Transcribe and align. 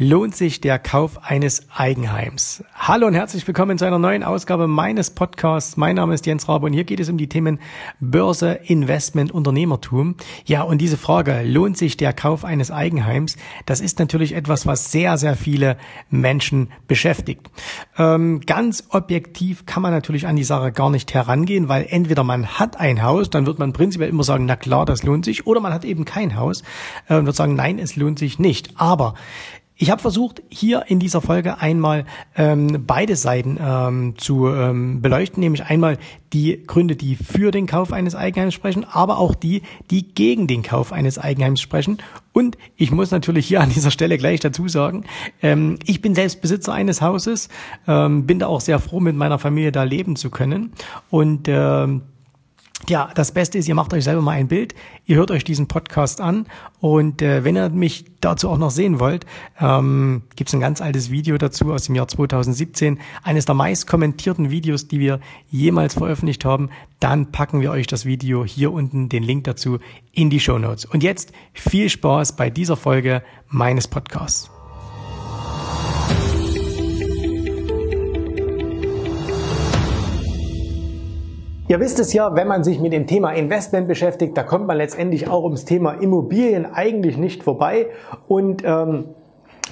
lohnt 0.00 0.34
sich 0.34 0.62
der 0.62 0.78
Kauf 0.78 1.22
eines 1.24 1.66
Eigenheims? 1.76 2.64
Hallo 2.74 3.06
und 3.06 3.12
herzlich 3.12 3.46
willkommen 3.46 3.76
zu 3.76 3.84
einer 3.84 3.98
neuen 3.98 4.22
Ausgabe 4.22 4.66
meines 4.66 5.10
Podcasts. 5.10 5.76
Mein 5.76 5.96
Name 5.96 6.14
ist 6.14 6.24
Jens 6.24 6.48
Rabe 6.48 6.64
und 6.64 6.72
hier 6.72 6.84
geht 6.84 7.00
es 7.00 7.10
um 7.10 7.18
die 7.18 7.28
Themen 7.28 7.60
Börse, 8.00 8.60
Investment, 8.64 9.30
Unternehmertum. 9.30 10.14
Ja, 10.46 10.62
und 10.62 10.78
diese 10.78 10.96
Frage, 10.96 11.42
lohnt 11.44 11.76
sich 11.76 11.98
der 11.98 12.14
Kauf 12.14 12.46
eines 12.46 12.70
Eigenheims? 12.70 13.36
Das 13.66 13.82
ist 13.82 13.98
natürlich 13.98 14.34
etwas, 14.34 14.66
was 14.66 14.90
sehr, 14.90 15.18
sehr 15.18 15.36
viele 15.36 15.76
Menschen 16.08 16.70
beschäftigt. 16.88 17.50
Ähm, 17.98 18.40
ganz 18.46 18.84
objektiv 18.88 19.66
kann 19.66 19.82
man 19.82 19.92
natürlich 19.92 20.26
an 20.26 20.34
die 20.34 20.44
Sache 20.44 20.72
gar 20.72 20.88
nicht 20.88 21.12
herangehen, 21.12 21.68
weil 21.68 21.84
entweder 21.86 22.24
man 22.24 22.46
hat 22.46 22.80
ein 22.80 23.02
Haus, 23.02 23.28
dann 23.28 23.44
wird 23.44 23.58
man 23.58 23.74
prinzipiell 23.74 24.08
immer 24.08 24.24
sagen, 24.24 24.46
na 24.46 24.56
klar, 24.56 24.86
das 24.86 25.02
lohnt 25.02 25.26
sich, 25.26 25.46
oder 25.46 25.60
man 25.60 25.74
hat 25.74 25.84
eben 25.84 26.06
kein 26.06 26.36
Haus 26.36 26.62
äh, 27.10 27.16
und 27.16 27.26
wird 27.26 27.36
sagen, 27.36 27.54
nein, 27.54 27.78
es 27.78 27.96
lohnt 27.96 28.18
sich 28.18 28.38
nicht. 28.38 28.80
Aber 28.80 29.12
ich 29.82 29.90
habe 29.90 30.02
versucht, 30.02 30.42
hier 30.50 30.84
in 30.88 30.98
dieser 30.98 31.22
Folge 31.22 31.58
einmal 31.58 32.04
ähm, 32.36 32.84
beide 32.86 33.16
Seiten 33.16 33.58
ähm, 33.58 34.14
zu 34.18 34.46
ähm, 34.48 35.00
beleuchten, 35.00 35.40
nämlich 35.40 35.64
einmal 35.64 35.96
die 36.34 36.62
Gründe, 36.66 36.96
die 36.96 37.16
für 37.16 37.50
den 37.50 37.66
Kauf 37.66 37.90
eines 37.90 38.14
Eigenheims 38.14 38.52
sprechen, 38.52 38.84
aber 38.84 39.18
auch 39.18 39.34
die, 39.34 39.62
die 39.90 40.06
gegen 40.14 40.46
den 40.46 40.62
Kauf 40.62 40.92
eines 40.92 41.18
Eigenheims 41.18 41.62
sprechen. 41.62 41.96
Und 42.34 42.58
ich 42.76 42.90
muss 42.90 43.10
natürlich 43.10 43.46
hier 43.46 43.62
an 43.62 43.70
dieser 43.70 43.90
Stelle 43.90 44.18
gleich 44.18 44.40
dazu 44.40 44.68
sagen, 44.68 45.04
ähm, 45.40 45.78
ich 45.86 46.02
bin 46.02 46.14
selbst 46.14 46.42
Besitzer 46.42 46.74
eines 46.74 47.00
Hauses, 47.00 47.48
ähm, 47.88 48.26
bin 48.26 48.38
da 48.38 48.48
auch 48.48 48.60
sehr 48.60 48.80
froh, 48.80 49.00
mit 49.00 49.16
meiner 49.16 49.38
Familie 49.38 49.72
da 49.72 49.84
leben 49.84 50.14
zu 50.14 50.28
können. 50.28 50.74
Und 51.08 51.48
ähm, 51.48 52.02
ja, 52.88 53.10
das 53.14 53.32
Beste 53.32 53.58
ist, 53.58 53.68
ihr 53.68 53.74
macht 53.74 53.92
euch 53.92 54.04
selber 54.04 54.22
mal 54.22 54.32
ein 54.32 54.48
Bild, 54.48 54.74
ihr 55.06 55.16
hört 55.16 55.30
euch 55.30 55.44
diesen 55.44 55.68
Podcast 55.68 56.20
an 56.20 56.46
und 56.80 57.22
äh, 57.22 57.44
wenn 57.44 57.56
ihr 57.56 57.68
mich 57.68 58.04
dazu 58.20 58.48
auch 58.48 58.58
noch 58.58 58.70
sehen 58.70 58.98
wollt, 59.00 59.26
ähm, 59.60 60.22
gibt 60.36 60.52
ein 60.52 60.60
ganz 60.60 60.80
altes 60.80 61.10
Video 61.10 61.36
dazu 61.38 61.72
aus 61.72 61.84
dem 61.84 61.94
Jahr 61.94 62.08
2017, 62.08 62.98
eines 63.22 63.44
der 63.44 63.54
meist 63.54 63.86
kommentierten 63.86 64.50
Videos, 64.50 64.88
die 64.88 64.98
wir 64.98 65.20
jemals 65.50 65.94
veröffentlicht 65.94 66.44
haben. 66.44 66.70
Dann 67.00 67.32
packen 67.32 67.60
wir 67.60 67.70
euch 67.70 67.86
das 67.86 68.04
Video 68.04 68.44
hier 68.44 68.72
unten, 68.72 69.08
den 69.08 69.22
Link 69.22 69.44
dazu, 69.44 69.78
in 70.12 70.30
die 70.30 70.40
Show 70.40 70.58
Notes. 70.58 70.84
Und 70.84 71.02
jetzt 71.02 71.32
viel 71.52 71.88
Spaß 71.88 72.36
bei 72.36 72.50
dieser 72.50 72.76
Folge 72.76 73.22
meines 73.48 73.88
Podcasts. 73.88 74.50
Ihr 81.70 81.78
wisst 81.78 82.00
es 82.00 82.12
ja, 82.12 82.34
wenn 82.34 82.48
man 82.48 82.64
sich 82.64 82.80
mit 82.80 82.92
dem 82.92 83.06
Thema 83.06 83.30
Investment 83.30 83.86
beschäftigt, 83.86 84.36
da 84.36 84.42
kommt 84.42 84.66
man 84.66 84.76
letztendlich 84.76 85.28
auch 85.28 85.44
ums 85.44 85.64
Thema 85.64 85.92
Immobilien 85.92 86.66
eigentlich 86.66 87.16
nicht 87.16 87.44
vorbei. 87.44 87.86
Und 88.26 88.64
ähm, 88.64 89.10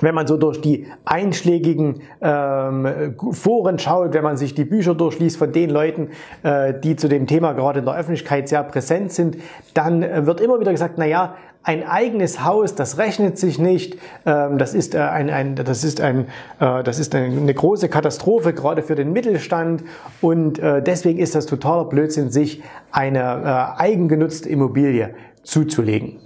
wenn 0.00 0.14
man 0.14 0.27
so 0.27 0.36
durch 0.36 0.60
die 0.60 0.86
einschlägigen 1.04 2.02
ähm, 2.20 3.14
Foren 3.32 3.78
schaut, 3.78 4.14
wenn 4.14 4.24
man 4.24 4.36
sich 4.36 4.54
die 4.54 4.64
Bücher 4.64 4.94
durchliest 4.94 5.36
von 5.36 5.52
den 5.52 5.70
Leuten, 5.70 6.10
äh, 6.42 6.74
die 6.78 6.96
zu 6.96 7.08
dem 7.08 7.27
Thema 7.27 7.52
gerade 7.52 7.80
in 7.80 7.84
der 7.84 7.96
Öffentlichkeit 7.96 8.48
sehr 8.48 8.62
präsent 8.62 9.12
sind, 9.12 9.38
dann 9.74 10.02
äh, 10.02 10.26
wird 10.26 10.41
immer 10.41 10.60
wieder 10.60 10.72
gesagt, 10.72 10.94
na 10.96 11.06
ja, 11.06 11.34
ein 11.62 11.86
eigenes 11.86 12.44
Haus, 12.44 12.74
das 12.74 12.98
rechnet 12.98 13.36
sich 13.36 13.58
nicht, 13.58 13.98
ähm, 14.24 14.58
das 14.58 14.74
ist, 14.74 14.94
äh, 14.94 15.00
ein, 15.00 15.28
ein, 15.28 15.54
das 15.54 15.84
ist, 15.84 16.00
ein, 16.00 16.28
äh, 16.60 16.82
das 16.82 16.98
ist 16.98 17.14
eine 17.14 17.52
große 17.52 17.88
Katastrophe, 17.88 18.54
gerade 18.54 18.82
für 18.82 18.94
den 18.94 19.12
Mittelstand 19.12 19.84
und 20.20 20.58
äh, 20.58 20.82
deswegen 20.82 21.19
ist 21.19 21.34
das 21.34 21.46
totaler 21.46 21.84
Blödsinn, 21.84 22.30
sich 22.30 22.62
eine 22.91 23.19
äh, 23.19 23.80
eigengenutzte 23.82 24.48
Immobilie 24.48 25.14
zuzulegen. 25.42 26.20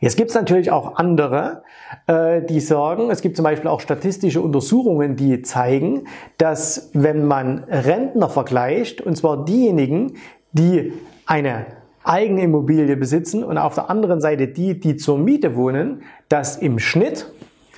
Jetzt 0.00 0.16
gibt 0.16 0.28
es 0.28 0.36
natürlich 0.36 0.70
auch 0.70 0.96
andere, 0.96 1.62
die 2.08 2.60
sagen, 2.60 3.10
es 3.10 3.22
gibt 3.22 3.36
zum 3.36 3.44
Beispiel 3.44 3.68
auch 3.68 3.80
statistische 3.80 4.40
Untersuchungen, 4.40 5.16
die 5.16 5.42
zeigen, 5.42 6.06
dass 6.38 6.90
wenn 6.92 7.26
man 7.26 7.64
Rentner 7.64 8.28
vergleicht, 8.28 9.00
und 9.00 9.16
zwar 9.16 9.44
diejenigen, 9.44 10.14
die 10.52 10.92
eine 11.26 11.66
eigene 12.04 12.42
Immobilie 12.42 12.96
besitzen 12.96 13.42
und 13.42 13.58
auf 13.58 13.74
der 13.74 13.90
anderen 13.90 14.20
Seite 14.20 14.48
die, 14.48 14.78
die 14.78 14.96
zur 14.96 15.18
Miete 15.18 15.56
wohnen, 15.56 16.02
dass 16.28 16.56
im 16.56 16.78
Schnitt, 16.78 17.26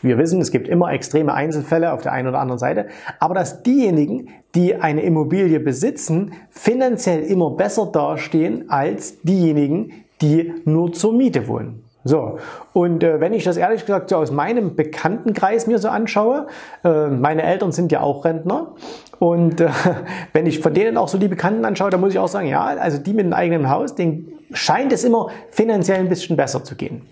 wir 0.03 0.19
wissen, 0.19 0.41
es 0.41 0.51
gibt 0.51 0.69
immer 0.69 0.93
extreme 0.93 1.33
Einzelfälle 1.33 1.93
auf 1.93 2.03
der 2.03 2.13
einen 2.13 2.29
oder 2.29 2.41
anderen 2.41 2.59
Seite, 2.59 2.87
aber 3.21 3.35
dass 3.35 3.63
diejenigen, 3.63 4.29
die 4.55 4.75
eine 4.75 5.03
Immobilie 5.03 5.61
besitzen, 5.61 6.33
finanziell 6.51 7.23
immer 7.23 7.51
besser 7.51 7.87
dastehen 7.87 8.69
als 8.69 9.21
diejenigen, 9.23 9.93
die 10.21 10.53
nur 10.65 10.93
zur 10.93 11.13
Miete 11.13 11.47
wohnen. 11.47 11.86
So, 12.07 12.39
und 12.73 13.03
äh, 13.03 13.19
wenn 13.21 13.33
ich 13.33 13.43
das 13.43 13.57
ehrlich 13.57 13.85
gesagt 13.85 14.11
so 14.11 14.17
aus 14.17 14.31
meinem 14.31 14.77
Bekanntenkreis 14.77 15.67
mir 15.67 15.81
so 15.81 15.89
anschaue, 15.89 16.47
äh, 16.85 17.09
meine 17.09 17.43
Eltern 17.43 17.73
sind 17.73 17.91
ja 17.91 18.01
auch 18.01 18.25
Rentner 18.25 18.75
und 19.19 19.61
äh, 19.61 19.71
wenn 20.33 20.47
ich 20.47 20.61
von 20.61 20.73
denen 20.73 20.99
auch 20.99 21.09
so 21.09 21.19
die 21.19 21.27
Bekannten 21.27 21.65
anschaue, 21.65 21.91
dann 21.91 22.01
muss 22.01 22.13
ich 22.13 22.21
auch 22.21 22.29
sagen, 22.29 22.47
ja, 22.47 22.63
also 22.63 22.99
die 22.99 23.13
mit 23.13 23.25
einem 23.25 23.33
eigenen 23.33 23.71
Haus, 23.71 23.97
denen 23.97 24.29
scheint 24.53 24.93
es 24.93 25.03
immer 25.03 25.31
finanziell 25.51 25.99
ein 25.99 26.09
bisschen 26.09 26.37
besser 26.37 26.63
zu 26.63 26.77
gehen. 26.77 27.03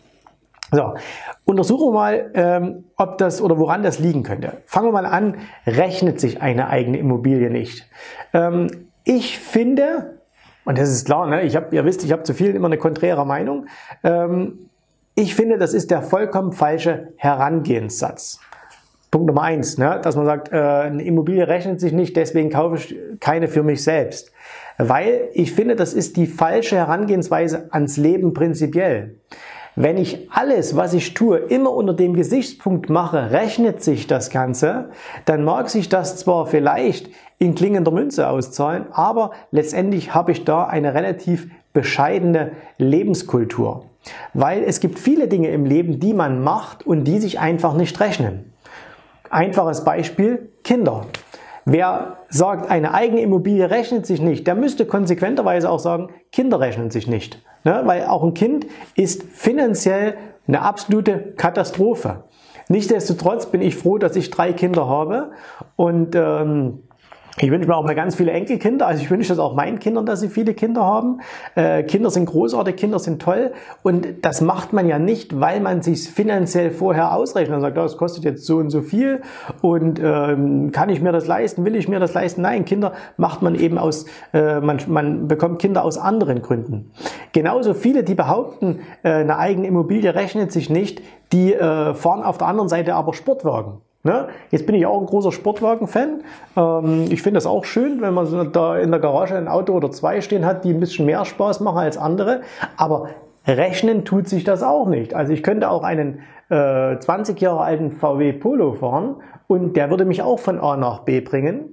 So, 0.70 0.94
untersuchen 1.44 1.88
wir 1.88 1.92
mal, 1.92 2.30
ähm, 2.34 2.84
ob 2.96 3.18
das 3.18 3.42
oder 3.42 3.58
woran 3.58 3.82
das 3.82 3.98
liegen 3.98 4.22
könnte. 4.22 4.58
Fangen 4.66 4.86
wir 4.86 4.92
mal 4.92 5.06
an, 5.06 5.38
rechnet 5.66 6.20
sich 6.20 6.40
eine 6.40 6.68
eigene 6.68 6.98
Immobilie 6.98 7.50
nicht? 7.50 7.88
Ähm, 8.32 8.68
ich 9.02 9.40
finde, 9.40 10.20
und 10.64 10.78
das 10.78 10.90
ist 10.90 11.06
klar, 11.06 11.26
ne, 11.26 11.42
ich 11.42 11.56
hab, 11.56 11.72
ihr 11.72 11.84
wisst, 11.84 12.04
ich 12.04 12.12
habe 12.12 12.22
zu 12.22 12.32
vielen 12.32 12.54
immer 12.54 12.66
eine 12.66 12.78
konträre 12.78 13.26
Meinung. 13.26 13.66
Ähm, 14.02 14.70
ich 15.14 15.34
finde, 15.34 15.58
das 15.58 15.74
ist 15.74 15.90
der 15.90 16.02
vollkommen 16.02 16.52
falsche 16.52 17.12
Herangehenssatz. 17.16 18.40
Punkt 19.10 19.28
Nummer 19.28 19.42
eins, 19.42 19.78
ne, 19.78 20.00
dass 20.02 20.16
man 20.16 20.26
sagt, 20.26 20.52
äh, 20.52 20.56
eine 20.56 21.04
Immobilie 21.04 21.46
rechnet 21.46 21.80
sich 21.80 21.92
nicht, 21.92 22.16
deswegen 22.16 22.50
kaufe 22.50 22.76
ich 22.76 22.96
keine 23.20 23.46
für 23.46 23.62
mich 23.62 23.84
selbst. 23.84 24.32
Weil 24.76 25.28
ich 25.34 25.52
finde, 25.52 25.76
das 25.76 25.94
ist 25.94 26.16
die 26.16 26.26
falsche 26.26 26.76
Herangehensweise 26.76 27.68
ans 27.70 27.96
Leben 27.96 28.34
prinzipiell. 28.34 29.20
Wenn 29.76 29.98
ich 29.98 30.28
alles, 30.32 30.74
was 30.74 30.94
ich 30.94 31.14
tue, 31.14 31.38
immer 31.38 31.70
unter 31.70 31.94
dem 31.94 32.14
Gesichtspunkt 32.14 32.90
mache, 32.90 33.30
rechnet 33.30 33.84
sich 33.84 34.08
das 34.08 34.30
Ganze, 34.30 34.90
dann 35.26 35.44
mag 35.44 35.70
sich 35.70 35.88
das 35.88 36.16
zwar 36.16 36.46
vielleicht 36.46 37.08
in 37.38 37.54
klingender 37.54 37.92
Münze 37.92 38.28
auszahlen, 38.28 38.86
aber 38.90 39.30
letztendlich 39.52 40.12
habe 40.12 40.32
ich 40.32 40.44
da 40.44 40.64
eine 40.64 40.94
relativ 40.94 41.48
bescheidene 41.74 42.52
Lebenskultur. 42.78 43.84
Weil 44.32 44.62
es 44.62 44.80
gibt 44.80 44.98
viele 44.98 45.28
Dinge 45.28 45.48
im 45.48 45.66
Leben, 45.66 46.00
die 46.00 46.14
man 46.14 46.42
macht 46.42 46.86
und 46.86 47.04
die 47.04 47.18
sich 47.18 47.38
einfach 47.38 47.74
nicht 47.74 48.00
rechnen. 48.00 48.54
Einfaches 49.28 49.84
Beispiel, 49.84 50.50
Kinder. 50.62 51.06
Wer 51.66 52.18
sagt, 52.28 52.70
eine 52.70 52.92
eigene 52.92 53.22
Immobilie 53.22 53.70
rechnet 53.70 54.06
sich 54.06 54.20
nicht, 54.20 54.46
der 54.46 54.54
müsste 54.54 54.86
konsequenterweise 54.86 55.70
auch 55.70 55.78
sagen, 55.78 56.08
Kinder 56.30 56.60
rechnen 56.60 56.90
sich 56.90 57.06
nicht. 57.06 57.42
Ne? 57.64 57.82
Weil 57.84 58.04
auch 58.04 58.22
ein 58.22 58.34
Kind 58.34 58.66
ist 58.94 59.22
finanziell 59.22 60.14
eine 60.46 60.60
absolute 60.60 61.32
Katastrophe. 61.36 62.24
Nichtsdestotrotz 62.68 63.46
bin 63.46 63.62
ich 63.62 63.76
froh, 63.76 63.98
dass 63.98 64.16
ich 64.16 64.30
drei 64.30 64.52
Kinder 64.52 64.88
habe 64.88 65.32
und 65.76 66.14
ähm, 66.14 66.82
ich 67.38 67.50
wünsche 67.50 67.68
mir 67.68 67.76
auch 67.76 67.84
mal 67.84 67.94
ganz 67.94 68.14
viele 68.14 68.30
Enkelkinder. 68.30 68.86
Also 68.86 69.02
ich 69.02 69.10
wünsche 69.10 69.30
das 69.30 69.38
auch 69.38 69.54
meinen 69.54 69.80
Kindern, 69.80 70.06
dass 70.06 70.20
sie 70.20 70.28
viele 70.28 70.54
Kinder 70.54 70.82
haben. 70.82 71.20
Äh, 71.56 71.82
Kinder 71.82 72.10
sind 72.10 72.26
großartig, 72.26 72.76
Kinder 72.76 72.98
sind 72.98 73.20
toll. 73.20 73.52
Und 73.82 74.06
das 74.22 74.40
macht 74.40 74.72
man 74.72 74.88
ja 74.88 74.98
nicht, 74.98 75.40
weil 75.40 75.60
man 75.60 75.82
sich 75.82 76.08
finanziell 76.08 76.70
vorher 76.70 77.14
ausrechnet 77.14 77.56
und 77.56 77.62
sagt, 77.62 77.76
oh, 77.76 77.82
das 77.82 77.96
kostet 77.96 78.24
jetzt 78.24 78.46
so 78.46 78.58
und 78.58 78.70
so 78.70 78.82
viel 78.82 79.22
und 79.62 80.00
ähm, 80.02 80.70
kann 80.72 80.88
ich 80.88 81.00
mir 81.00 81.12
das 81.12 81.26
leisten, 81.26 81.64
will 81.64 81.76
ich 81.76 81.88
mir 81.88 82.00
das 82.00 82.14
leisten? 82.14 82.42
Nein, 82.42 82.64
Kinder 82.64 82.92
macht 83.16 83.42
man 83.42 83.54
eben 83.54 83.78
aus, 83.78 84.06
äh, 84.32 84.60
man, 84.60 84.78
man 84.88 85.28
bekommt 85.28 85.60
Kinder 85.60 85.84
aus 85.84 85.98
anderen 85.98 86.42
Gründen. 86.42 86.90
Genauso 87.32 87.74
viele, 87.74 88.04
die 88.04 88.14
behaupten, 88.14 88.80
äh, 89.02 89.10
eine 89.10 89.38
eigene 89.38 89.66
Immobilie 89.66 90.14
rechnet 90.14 90.52
sich 90.52 90.70
nicht, 90.70 91.02
die 91.32 91.54
äh, 91.54 91.94
fahren 91.94 92.22
auf 92.22 92.38
der 92.38 92.46
anderen 92.46 92.68
Seite 92.68 92.94
aber 92.94 93.14
Sportwagen. 93.14 93.80
Ne? 94.04 94.28
Jetzt 94.50 94.66
bin 94.66 94.74
ich 94.74 94.84
auch 94.84 95.00
ein 95.00 95.06
großer 95.06 95.32
Sportwagen-Fan. 95.32 96.22
Ähm, 96.56 97.06
ich 97.08 97.22
finde 97.22 97.38
das 97.38 97.46
auch 97.46 97.64
schön, 97.64 98.02
wenn 98.02 98.12
man 98.12 98.52
da 98.52 98.76
in 98.76 98.90
der 98.90 99.00
Garage 99.00 99.34
ein 99.34 99.48
Auto 99.48 99.72
oder 99.72 99.90
zwei 99.90 100.20
stehen 100.20 100.44
hat, 100.44 100.64
die 100.64 100.74
ein 100.74 100.80
bisschen 100.80 101.06
mehr 101.06 101.24
Spaß 101.24 101.60
machen 101.60 101.78
als 101.78 101.96
andere. 101.96 102.42
Aber 102.76 103.08
rechnen 103.46 104.04
tut 104.04 104.28
sich 104.28 104.44
das 104.44 104.62
auch 104.62 104.86
nicht. 104.86 105.14
Also 105.14 105.32
ich 105.32 105.42
könnte 105.42 105.70
auch 105.70 105.84
einen 105.84 106.20
äh, 106.50 106.98
20 106.98 107.40
Jahre 107.40 107.60
alten 107.60 107.92
VW 107.92 108.34
Polo 108.34 108.74
fahren 108.74 109.16
und 109.46 109.74
der 109.74 109.88
würde 109.88 110.04
mich 110.04 110.20
auch 110.20 110.38
von 110.38 110.60
A 110.60 110.76
nach 110.76 111.00
B 111.00 111.22
bringen. 111.22 111.70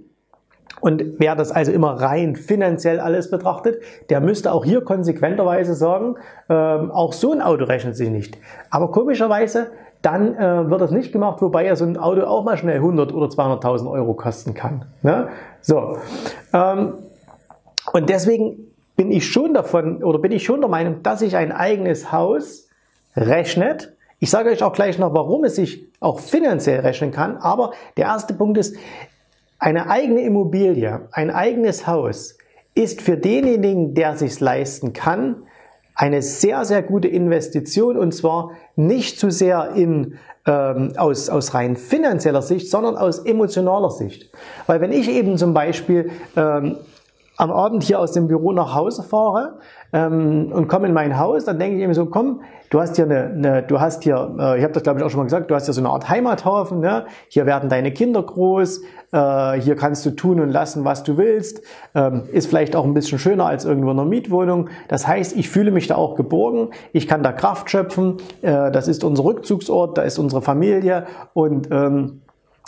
Und 0.80 1.04
wer 1.18 1.36
das 1.36 1.51
also 1.51 1.74
immer 1.74 2.01
rein 2.01 2.38
finanziell 2.38 3.01
alles 3.01 3.30
betrachtet, 3.30 3.81
der 4.10 4.22
müsste 4.22 4.54
auch 4.54 4.63
hier 4.63 4.86
konsequenterweise 4.86 5.75
sagen, 5.75 6.16
ähm, 6.50 6.92
auch 6.92 7.12
so 7.12 7.34
ein 7.34 7.42
Auto 7.42 7.66
rechnet 7.66 7.98
sich 7.98 8.10
nicht. 8.10 8.38
Aber 8.69 8.89
komischerweise 8.89 9.72
dann 10.01 10.36
äh, 10.36 10.69
wird 10.69 10.81
das 10.81 10.92
nicht 10.92 11.12
gemacht, 11.12 11.42
wobei 11.42 11.65
ja 11.65 11.75
so 11.75 11.86
ein 11.86 11.98
Auto 11.98 12.21
auch 12.21 12.44
mal 12.44 12.57
schnell 12.57 12.77
100 12.77 13.13
oder 13.13 13.27
200.000 13.27 13.89
Euro 13.89 14.13
kosten 14.13 14.53
kann. 14.53 14.86
Ne? 15.03 15.30
So. 15.62 15.98
Ähm, 16.53 16.94
und 17.94 18.09
deswegen 18.09 18.71
bin 18.95 19.12
ich 19.12 19.27
schon 19.27 19.53
davon 19.53 20.03
oder 20.03 20.19
bin 20.19 20.31
ich 20.31 20.44
schon 20.44 20.62
der 20.62 20.69
Meinung, 20.69 21.03
dass 21.03 21.19
sich 21.19 21.36
ein 21.36 21.51
eigenes 21.51 22.12
Haus 22.12 22.68
rechnet. 23.15 23.94
Ich 24.19 24.30
sage 24.30 24.50
euch 24.50 24.63
auch 24.63 24.74
gleich 24.74 24.98
noch, 25.00 25.13
warum 25.13 25.44
es 25.44 25.56
sich 25.56 25.88
auch 26.00 26.19
finanziell 26.19 26.81
rechnen 26.81 27.12
kann. 27.12 27.38
Aber 27.38 27.71
der 27.98 28.06
erste 28.06 28.33
Punkt 28.33 28.57
ist, 28.57 28.75
eine 29.59 29.89
eigene 29.89 30.21
Immobilie, 30.21 31.07
ein 31.12 31.30
eigenes 31.30 31.86
Haus 31.86 32.38
ist 32.74 33.01
für 33.01 33.18
denjenigen, 33.18 33.94
der 33.94 34.15
sich 34.18 34.39
leisten 34.39 34.94
kann, 34.94 35.44
eine 36.01 36.24
sehr, 36.24 36.65
sehr 36.65 36.81
gute 36.81 37.07
Investition 37.07 37.95
und 37.95 38.12
zwar 38.12 38.53
nicht 38.75 39.19
zu 39.19 39.30
sehr 39.30 39.74
in, 39.75 40.15
ähm, 40.48 40.94
aus, 40.98 41.30
aus 41.30 41.53
rein 41.53 41.75
finanzieller 41.75 42.42
Sicht, 42.42 42.71
sondern 42.71 42.98
aus 42.98 43.19
emotionaler 43.19 43.92
Sicht. 43.92 44.31
Weil 44.65 44.81
wenn 44.81 44.92
ich 44.92 45.07
eben 45.07 45.38
zum 45.38 45.53
Beispiel 45.53 46.09
ähm, 46.36 46.77
am 47.38 47.51
Abend 47.51 47.83
hier 47.83 48.00
aus 48.00 48.12
dem 48.12 48.28
Büro 48.28 48.51
nach 48.51 48.75
Hause 48.75 49.04
fahre 49.04 49.60
ähm, 49.94 50.51
und 50.51 50.68
komme 50.68 50.88
in 50.88 50.94
mein 50.94 51.18
Haus, 51.18 51.45
dann 51.45 51.60
denke 51.60 51.78
ich 51.78 51.83
eben 51.83 51.94
so, 51.94 52.06
komm, 52.06 52.42
du 52.69 52.80
hast 52.80 52.95
hier 52.95 53.06
eine, 53.06 53.25
eine 53.25 53.63
du 53.63 53.80
hast 53.80 54.04
hier, 54.04 54.36
äh, 54.38 54.57
ich 54.57 54.63
habe 54.63 54.74
das 54.74 54.83
glaube 54.83 55.00
ich 55.00 55.06
auch 55.06 55.10
schon 55.10 55.19
mal 55.19 55.25
gesagt, 55.25 55.50
du 55.50 55.56
hast 55.56 55.66
hier 55.66 55.74
so 55.74 55.81
eine 55.81 55.89
Art 55.89 56.10
Heimathafen, 56.10 56.80
ne? 56.80 57.06
hier 57.30 57.45
werden 57.45 57.69
deine 57.69 57.92
Kinder 57.92 58.22
groß, 58.22 58.81
äh, 59.12 59.54
hier 59.62 59.75
kannst 59.75 60.06
du 60.06 60.12
tun 60.12 60.39
und 60.39 60.50
lassen, 60.50 60.86
was 60.86 61.04
du 61.04 61.18
willst, 61.18 61.62
ähm, 61.95 62.24
ist 62.31 62.48
vielleicht 62.48 62.75
auch 62.75 62.86
ein 62.86 62.94
bisschen 62.94 63.19
schöner 63.19 63.45
als 63.45 63.66
irgendwo 63.66 63.92
in 63.92 64.00
einer 64.00 64.07
Mietwohnung. 64.07 64.69
Das 64.88 65.07
heißt, 65.07 65.36
ich 65.36 65.50
fühle 65.50 65.72
mich 65.72 65.88
da 65.88 65.95
auch 65.95 66.16
geborgen, 66.16 66.69
ich 66.94 67.07
kann 67.07 67.24
da 67.24 67.31
Kraft 67.31 67.69
schöpfen, 67.69 68.18
äh, 68.42 68.72
das 68.72 68.88
ist 68.88 69.04
unser 69.04 69.24
Rückzugsort, 69.24 69.98
da 69.98 70.04
ist 70.04 70.19
unsere 70.19 70.42
Familie 70.42 71.06
und 71.34 71.69
ähm, 71.72 72.20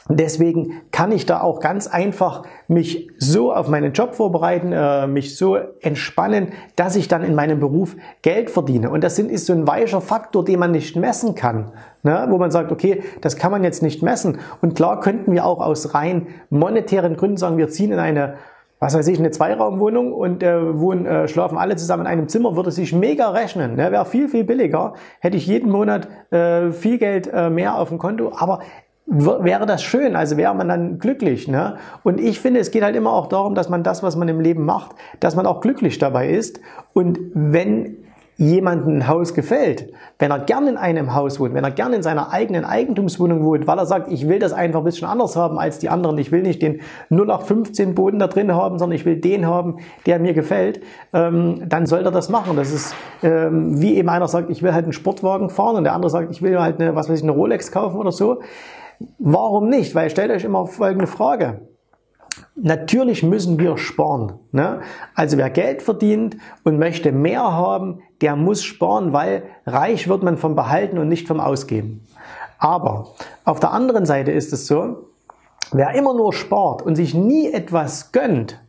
Deswegen 0.09 0.81
kann 0.91 1.13
ich 1.13 1.25
da 1.25 1.39
auch 1.41 1.61
ganz 1.61 1.88
einfach 1.88 2.44
mich 2.67 3.09
so 3.17 3.53
auf 3.53 3.69
meinen 3.69 3.94
Job 3.94 4.15
vorbereiten, 4.15 4.73
äh, 4.73 5.07
mich 5.07 5.38
so 5.38 5.55
entspannen, 5.81 6.50
dass 6.75 6.97
ich 6.97 7.07
dann 7.07 7.23
in 7.23 7.35
meinem 7.35 7.59
Beruf 7.59 7.95
Geld 8.21 8.50
verdiene. 8.50 8.89
Und 8.89 9.01
das 9.03 9.17
ist 9.17 9.45
so 9.45 9.53
ein 9.53 9.65
weicher 9.65 10.01
Faktor, 10.01 10.44
den 10.44 10.59
man 10.59 10.71
nicht 10.71 10.97
messen 10.97 11.35
kann. 11.35 11.71
Ne? 12.03 12.25
Wo 12.29 12.38
man 12.38 12.51
sagt, 12.51 12.71
okay, 12.71 13.01
das 13.21 13.38
kann 13.38 13.51
man 13.51 13.63
jetzt 13.63 13.81
nicht 13.81 14.03
messen. 14.03 14.39
Und 14.61 14.75
klar 14.75 15.00
könnten 15.00 15.31
wir 15.31 15.45
auch 15.45 15.61
aus 15.61 15.94
rein 15.94 16.27
monetären 16.49 17.15
Gründen 17.15 17.38
sagen, 17.38 17.57
wir 17.57 17.69
ziehen 17.69 17.94
in 17.94 17.99
eine 17.99 18.35
was 18.83 18.95
weiß 18.95 19.07
ich, 19.07 19.17
eine 19.17 19.31
Zweiraumwohnung 19.31 20.11
und 20.11 20.44
äh, 20.44 20.77
wohnen, 20.77 21.06
äh, 21.06 21.29
schlafen 21.29 21.57
alle 21.57 21.77
zusammen 21.77 22.01
in 22.01 22.07
einem 22.07 22.27
Zimmer, 22.27 22.57
würde 22.57 22.69
sich 22.69 22.91
mega 22.91 23.29
rechnen. 23.29 23.77
Ne? 23.77 23.94
Wäre 23.94 24.03
viel, 24.03 24.27
viel 24.27 24.44
billiger. 24.44 24.95
Hätte 25.21 25.38
ich 25.38 25.47
jeden 25.47 25.71
Monat 25.71 26.09
äh, 26.31 26.69
viel 26.71 26.97
Geld 26.97 27.31
äh, 27.31 27.49
mehr 27.49 27.77
auf 27.79 27.88
dem 27.88 27.97
Konto. 27.97 28.33
Aber 28.35 28.59
wäre 29.05 29.65
das 29.65 29.83
schön, 29.83 30.15
also 30.15 30.38
wäre 30.38 30.53
man 30.55 30.67
dann 30.67 31.00
glücklich. 31.00 31.47
Ne? 31.47 31.77
Und 32.03 32.19
ich 32.19 32.39
finde, 32.39 32.59
es 32.59 32.71
geht 32.71 32.83
halt 32.83 32.95
immer 32.95 33.11
auch 33.13 33.27
darum, 33.27 33.55
dass 33.55 33.69
man 33.69 33.83
das, 33.83 34.03
was 34.03 34.15
man 34.15 34.27
im 34.29 34.39
Leben 34.39 34.65
macht, 34.65 34.95
dass 35.19 35.35
man 35.35 35.45
auch 35.45 35.61
glücklich 35.61 35.97
dabei 36.00 36.29
ist. 36.29 36.59
Und 36.94 37.19
wenn 37.33 37.97
jemandem 38.38 38.97
ein 38.97 39.07
Haus 39.07 39.33
gefällt, 39.35 39.94
wenn 40.17 40.31
er 40.31 40.39
gern 40.39 40.67
in 40.67 40.77
einem 40.77 41.13
Haus 41.13 41.39
wohnt, 41.39 41.53
wenn 41.53 41.63
er 41.63 41.71
gern 41.71 41.94
in 41.94 42.01
seiner 42.01 42.31
eigenen 42.31 42.65
Eigentumswohnung 42.65 43.44
wohnt, 43.44 43.67
weil 43.67 43.77
er 43.77 43.85
sagt, 43.85 44.11
ich 44.11 44.27
will 44.27 44.39
das 44.39 44.53
einfach 44.53 44.79
ein 44.79 44.85
bisschen 44.85 45.07
anders 45.07 45.35
haben 45.35 45.59
als 45.59 45.77
die 45.77 45.89
anderen, 45.89 46.17
ich 46.17 46.31
will 46.31 46.41
nicht 46.41 46.61
den 46.61 46.81
0815 47.11 47.94
Boden 47.94 48.17
da 48.17 48.27
drin 48.27 48.53
haben, 48.53 48.79
sondern 48.79 48.95
ich 48.95 49.06
will 49.06 49.17
den 49.17 49.45
haben, 49.45 49.77
der 50.07 50.17
mir 50.17 50.33
gefällt, 50.33 50.81
ähm, 51.13 51.61
dann 51.67 51.85
soll 51.85 52.03
er 52.03 52.11
das 52.11 52.29
machen. 52.29 52.56
Das 52.56 52.73
ist 52.73 52.95
ähm, 53.21 53.79
wie 53.79 53.95
eben 53.97 54.09
einer 54.09 54.27
sagt, 54.27 54.49
ich 54.49 54.63
will 54.63 54.73
halt 54.73 54.85
einen 54.85 54.94
Sportwagen 54.94 55.49
fahren 55.49 55.75
und 55.75 55.83
der 55.83 55.94
andere 55.94 56.09
sagt, 56.09 56.31
ich 56.31 56.41
will 56.41 56.59
halt 56.59 56.81
eine, 56.81 56.95
was 56.95 57.09
weiß 57.09 57.19
ich, 57.19 57.23
eine 57.23 57.33
Rolex 57.33 57.71
kaufen 57.71 57.97
oder 57.97 58.11
so. 58.11 58.39
Warum 59.19 59.69
nicht? 59.69 59.95
Weil 59.95 60.10
stellt 60.10 60.31
euch 60.31 60.44
immer 60.44 60.66
folgende 60.66 61.07
Frage. 61.07 61.62
Natürlich 62.56 63.24
müssen 63.24 63.60
wir 63.60 63.78
sparen. 63.78 64.34
Ne? 64.51 64.81
Also 65.16 65.38
wer 65.38 65.50
Geld 65.50 65.81
verdient 65.81 66.38
und 66.63 66.80
möchte 66.80 67.12
mehr 67.12 67.44
haben, 67.44 68.01
der 68.22 68.36
muss 68.36 68.63
sparen, 68.63 69.13
weil 69.13 69.44
reich 69.66 70.07
wird 70.07 70.24
man 70.24 70.38
vom 70.38 70.56
Behalten 70.56 70.98
und 70.98 71.10
nicht 71.10 71.28
vom 71.28 71.40
Ausgeben. 71.40 72.06
Aber 72.57 73.10
auf 73.44 73.60
der 73.60 73.72
anderen 73.72 74.06
Seite 74.06 74.31
ist 74.31 74.54
es 74.54 74.68
so, 74.68 75.10
wer 75.72 75.94
immer 75.95 76.13
nur 76.13 76.34
spart 76.34 76.81
und 76.81 76.95
sich 76.95 77.13
nie 77.13 77.51
etwas 77.51 78.12
gönnt, 78.12 78.62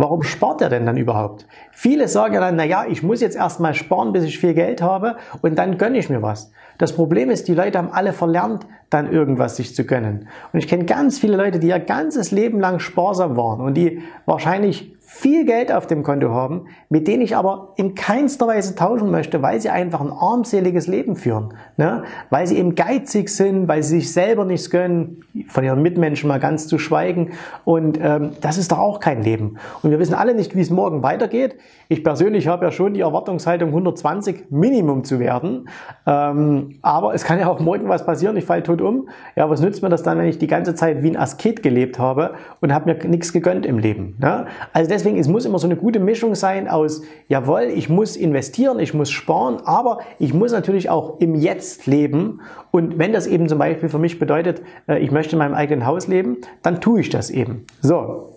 Warum 0.00 0.22
spart 0.22 0.62
er 0.62 0.70
denn 0.70 0.86
dann 0.86 0.96
überhaupt? 0.96 1.46
Viele 1.72 2.08
sagen 2.08 2.32
ja 2.32 2.40
dann, 2.40 2.56
na 2.56 2.64
ja, 2.64 2.86
ich 2.88 3.02
muss 3.02 3.20
jetzt 3.20 3.36
erstmal 3.36 3.74
sparen, 3.74 4.14
bis 4.14 4.24
ich 4.24 4.38
viel 4.38 4.54
Geld 4.54 4.80
habe 4.80 5.16
und 5.42 5.58
dann 5.58 5.76
gönne 5.76 5.98
ich 5.98 6.08
mir 6.08 6.22
was. 6.22 6.52
Das 6.78 6.94
Problem 6.94 7.28
ist, 7.28 7.48
die 7.48 7.54
Leute 7.54 7.76
haben 7.76 7.92
alle 7.92 8.14
verlernt, 8.14 8.66
dann 8.88 9.12
irgendwas 9.12 9.56
sich 9.56 9.74
zu 9.74 9.84
gönnen. 9.84 10.26
Und 10.54 10.58
ich 10.58 10.68
kenne 10.68 10.86
ganz 10.86 11.18
viele 11.18 11.36
Leute, 11.36 11.58
die 11.58 11.68
ihr 11.68 11.78
ganzes 11.78 12.30
Leben 12.30 12.60
lang 12.60 12.78
sparsam 12.78 13.36
waren 13.36 13.60
und 13.60 13.74
die 13.74 14.00
wahrscheinlich 14.24 14.90
viel 15.12 15.44
Geld 15.44 15.72
auf 15.72 15.88
dem 15.88 16.04
Konto 16.04 16.30
haben, 16.30 16.68
mit 16.88 17.08
denen 17.08 17.20
ich 17.20 17.34
aber 17.34 17.72
in 17.74 17.96
keinster 17.96 18.46
Weise 18.46 18.76
tauschen 18.76 19.10
möchte, 19.10 19.42
weil 19.42 19.60
sie 19.60 19.68
einfach 19.68 20.00
ein 20.00 20.12
armseliges 20.12 20.86
Leben 20.86 21.16
führen. 21.16 21.54
Ne? 21.76 22.04
Weil 22.30 22.46
sie 22.46 22.56
eben 22.56 22.76
geizig 22.76 23.28
sind, 23.28 23.66
weil 23.66 23.82
sie 23.82 23.98
sich 23.98 24.12
selber 24.12 24.44
nichts 24.44 24.70
gönnen, 24.70 25.24
von 25.48 25.64
ihren 25.64 25.82
Mitmenschen 25.82 26.28
mal 26.28 26.38
ganz 26.38 26.68
zu 26.68 26.78
schweigen. 26.78 27.32
Und 27.64 27.98
ähm, 28.00 28.30
das 28.40 28.56
ist 28.56 28.70
doch 28.70 28.78
auch 28.78 29.00
kein 29.00 29.22
Leben. 29.22 29.56
Und 29.82 29.90
wir 29.90 29.98
wissen 29.98 30.14
alle 30.14 30.32
nicht, 30.32 30.54
wie 30.54 30.60
es 30.60 30.70
morgen 30.70 31.02
weitergeht. 31.02 31.56
Ich 31.88 32.04
persönlich 32.04 32.46
habe 32.46 32.64
ja 32.64 32.70
schon 32.70 32.94
die 32.94 33.00
Erwartungshaltung, 33.00 33.70
120 33.70 34.50
Minimum 34.50 35.02
zu 35.02 35.18
werden. 35.18 35.68
Ähm, 36.06 36.78
aber 36.82 37.14
es 37.14 37.24
kann 37.24 37.40
ja 37.40 37.48
auch 37.48 37.58
morgen 37.58 37.88
was 37.88 38.06
passieren, 38.06 38.36
ich 38.36 38.44
falle 38.44 38.62
tot 38.62 38.80
um. 38.80 39.08
Ja, 39.34 39.50
was 39.50 39.60
nützt 39.60 39.82
mir 39.82 39.88
das 39.88 40.04
dann, 40.04 40.18
wenn 40.18 40.26
ich 40.26 40.38
die 40.38 40.46
ganze 40.46 40.76
Zeit 40.76 41.02
wie 41.02 41.10
ein 41.10 41.16
Asket 41.16 41.64
gelebt 41.64 41.98
habe 41.98 42.34
und 42.60 42.72
habe 42.72 42.94
mir 42.94 43.08
nichts 43.08 43.32
gegönnt 43.32 43.66
im 43.66 43.78
Leben? 43.80 44.16
Ne? 44.20 44.46
Also 44.72 44.88
deswegen, 45.00 45.18
es 45.18 45.28
muss 45.28 45.44
immer 45.44 45.58
so 45.58 45.66
eine 45.66 45.76
gute 45.76 45.98
Mischung 45.98 46.34
sein 46.34 46.68
aus, 46.68 47.02
jawohl, 47.28 47.62
ich 47.74 47.88
muss 47.88 48.16
investieren, 48.16 48.78
ich 48.78 48.94
muss 48.94 49.10
sparen, 49.10 49.58
aber 49.64 49.98
ich 50.18 50.34
muss 50.34 50.52
natürlich 50.52 50.90
auch 50.90 51.18
im 51.20 51.34
Jetzt 51.34 51.86
leben. 51.86 52.40
Und 52.70 52.98
wenn 52.98 53.12
das 53.12 53.26
eben 53.26 53.48
zum 53.48 53.58
Beispiel 53.58 53.88
für 53.88 53.98
mich 53.98 54.18
bedeutet, 54.18 54.62
äh, 54.88 54.98
ich 54.98 55.10
möchte 55.10 55.32
in 55.32 55.38
meinem 55.38 55.54
eigenen 55.54 55.86
Haus 55.86 56.06
leben, 56.06 56.38
dann 56.62 56.80
tue 56.80 57.00
ich 57.00 57.08
das 57.08 57.30
eben. 57.30 57.66
So. 57.80 58.28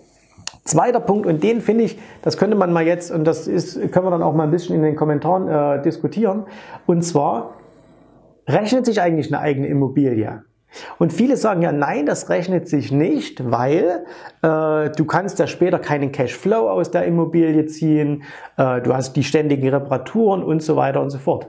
Zweiter 0.64 1.00
Punkt, 1.00 1.26
und 1.26 1.42
den 1.42 1.60
finde 1.60 1.84
ich, 1.84 1.98
das 2.22 2.38
könnte 2.38 2.56
man 2.56 2.72
mal 2.72 2.86
jetzt, 2.86 3.10
und 3.10 3.24
das 3.24 3.46
ist, 3.46 3.74
können 3.92 4.06
wir 4.06 4.10
dann 4.10 4.22
auch 4.22 4.34
mal 4.34 4.44
ein 4.44 4.50
bisschen 4.50 4.74
in 4.74 4.82
den 4.82 4.96
Kommentaren 4.96 5.48
äh, 5.48 5.82
diskutieren, 5.82 6.44
und 6.86 7.02
zwar, 7.02 7.54
rechnet 8.48 8.86
sich 8.86 9.02
eigentlich 9.02 9.32
eine 9.32 9.42
eigene 9.42 9.66
Immobilie? 9.66 10.42
Und 10.98 11.12
viele 11.12 11.36
sagen 11.36 11.62
ja, 11.62 11.72
nein, 11.72 12.06
das 12.06 12.28
rechnet 12.28 12.68
sich 12.68 12.92
nicht, 12.92 13.50
weil 13.50 14.04
äh, 14.42 14.90
du 14.90 15.04
kannst 15.04 15.38
ja 15.38 15.46
später 15.46 15.78
keinen 15.78 16.12
Cashflow 16.12 16.68
aus 16.68 16.90
der 16.90 17.04
Immobilie 17.04 17.66
ziehen, 17.66 18.24
äh, 18.56 18.80
du 18.80 18.94
hast 18.94 19.14
die 19.14 19.24
ständigen 19.24 19.68
Reparaturen 19.68 20.42
und 20.42 20.62
so 20.62 20.76
weiter 20.76 21.00
und 21.00 21.10
so 21.10 21.18
fort. 21.18 21.46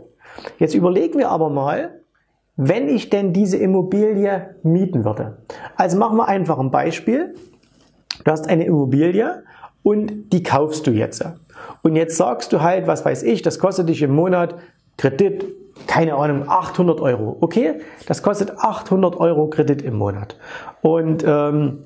Jetzt 0.60 0.76
überlegen 0.76 1.18
wir 1.18 1.30
aber 1.30 1.50
mal, 1.50 2.02
wenn 2.58 2.88
ich 2.88 3.10
denn 3.10 3.34
diese 3.34 3.58
Immobilie 3.58 4.56
mieten 4.64 5.04
würde. 5.04 5.38
Also 5.76 5.98
machen 5.98 6.18
wir 6.18 6.28
einfach 6.28 6.58
ein 6.60 6.72
Beispiel. 6.72 7.36
Du 8.24 8.32
hast 8.32 8.48
eine 8.48 8.66
Immobilie 8.66 9.44
und 9.84 10.32
die 10.32 10.42
kaufst 10.42 10.88
du 10.88 10.92
jetzt. 10.92 11.24
Und 11.84 11.96
jetzt 11.96 12.18
sagst 12.18 12.54
du 12.54 12.62
halt, 12.62 12.88
was 12.88 13.06
weiß 13.06 13.24
ich, 13.24 13.42
das 13.42 13.60
kostet 13.60 13.90
dich 13.90 14.02
im 14.02 14.16
Monat 14.16 14.56
Kredit 14.98 15.46
keine 15.88 16.16
Ahnung, 16.16 16.48
800 16.48 17.02
Euro. 17.02 17.38
Okay, 17.42 17.76
das 18.08 18.24
kostet 18.24 18.58
800 18.58 19.18
Euro 19.18 19.48
Kredit 19.48 19.82
im 19.82 19.96
Monat. 19.96 20.38
Und 20.82 21.24
ähm, 21.28 21.86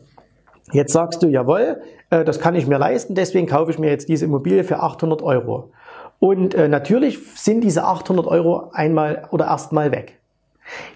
jetzt 0.72 0.94
sagst 0.94 1.24
du, 1.24 1.28
jawohl, 1.28 1.82
äh, 2.10 2.24
das 2.24 2.40
kann 2.40 2.56
ich 2.56 2.68
mir 2.68 2.78
leisten, 2.78 3.16
deswegen 3.16 3.48
kaufe 3.48 3.72
ich 3.72 3.80
mir 3.80 3.90
jetzt 3.90 4.10
diese 4.10 4.26
Immobilie 4.26 4.64
für 4.64 4.82
800 4.82 5.22
Euro. 5.22 5.72
Und 6.20 6.54
äh, 6.54 6.68
natürlich 6.68 7.20
sind 7.36 7.62
diese 7.62 7.84
800 7.86 8.28
Euro 8.28 8.70
einmal 8.74 9.28
oder 9.32 9.46
erstmal 9.46 9.92
weg. 9.92 10.20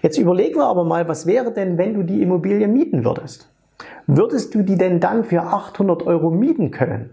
Jetzt 0.02 0.18
überlegen 0.18 0.56
wir 0.56 0.66
aber 0.66 0.84
mal, 0.84 1.08
was 1.08 1.26
wäre 1.26 1.52
denn, 1.52 1.78
wenn 1.78 1.94
du 1.94 2.04
die 2.04 2.22
Immobilie 2.22 2.68
mieten 2.68 3.04
würdest? 3.04 3.50
Würdest 4.06 4.54
du 4.54 4.62
die 4.62 4.76
denn 4.76 5.00
dann 5.00 5.24
für 5.24 5.42
800 5.42 6.06
Euro 6.06 6.30
mieten 6.30 6.70
können? 6.70 7.10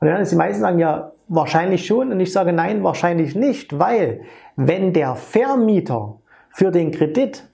Und 0.00 0.08
dann 0.08 0.20
ist 0.20 0.32
die 0.32 0.36
meisten 0.36 0.60
sagen 0.60 0.80
ja, 0.80 1.11
wahrscheinlich 1.34 1.86
schon. 1.86 2.12
Und 2.12 2.20
ich 2.20 2.32
sage 2.32 2.52
nein, 2.52 2.84
wahrscheinlich 2.84 3.34
nicht, 3.34 3.78
weil 3.78 4.22
wenn 4.56 4.92
der 4.92 5.16
Vermieter 5.16 6.18
für 6.50 6.70
den 6.70 6.90
Kredit 6.90 7.48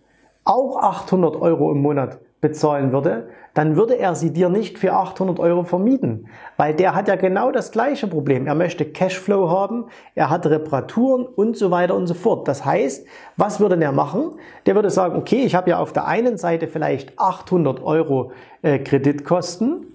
auch 0.48 0.82
800 0.82 1.36
Euro 1.36 1.70
im 1.70 1.82
Monat 1.82 2.18
bezahlen 2.40 2.92
würde, 2.92 3.28
dann 3.54 3.74
würde 3.74 3.98
er 3.98 4.14
sie 4.14 4.32
dir 4.32 4.48
nicht 4.48 4.78
für 4.78 4.92
800 4.92 5.40
Euro 5.40 5.64
vermieten, 5.64 6.28
weil 6.56 6.72
der 6.74 6.94
hat 6.94 7.08
ja 7.08 7.16
genau 7.16 7.50
das 7.50 7.72
gleiche 7.72 8.06
Problem. 8.06 8.46
Er 8.46 8.54
möchte 8.54 8.84
Cashflow 8.84 9.50
haben, 9.50 9.86
er 10.14 10.30
hat 10.30 10.46
Reparaturen 10.46 11.26
und 11.26 11.56
so 11.56 11.72
weiter 11.72 11.96
und 11.96 12.06
so 12.06 12.14
fort. 12.14 12.46
Das 12.46 12.64
heißt, 12.64 13.04
was 13.36 13.58
würde 13.58 13.76
der 13.76 13.90
machen? 13.90 14.36
Der 14.66 14.76
würde 14.76 14.90
sagen, 14.90 15.16
okay, 15.16 15.42
ich 15.42 15.56
habe 15.56 15.70
ja 15.70 15.80
auf 15.80 15.92
der 15.92 16.06
einen 16.06 16.38
Seite 16.38 16.68
vielleicht 16.68 17.18
800 17.18 17.82
Euro 17.82 18.30
äh, 18.62 18.78
Kreditkosten 18.78 19.88